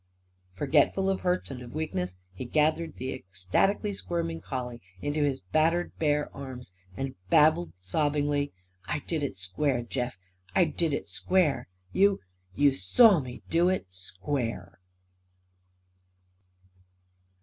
Forgetful 0.53 1.11
of 1.11 1.19
hurts 1.19 1.51
and 1.51 1.61
of 1.61 1.75
weakness, 1.75 2.17
he 2.33 2.43
gathered 2.45 2.95
the 2.95 3.13
ecstatically 3.13 3.93
squirming 3.93 4.41
collie 4.41 4.81
into 4.99 5.23
his 5.23 5.41
battered 5.41 5.95
bare 5.99 6.35
arms 6.35 6.71
and 6.97 7.13
babbled 7.29 7.71
sobbingly: 7.79 8.51
"I 8.87 9.03
did 9.05 9.21
it, 9.21 9.37
square, 9.37 9.83
Jeff. 9.83 10.17
I 10.55 10.65
did 10.65 10.91
it, 10.91 11.07
square! 11.07 11.67
You 11.93 12.19
you 12.55 12.73
saw 12.73 13.19
me 13.19 13.43
do 13.47 13.69
it, 13.69 13.85
SQUARE." 13.93 14.79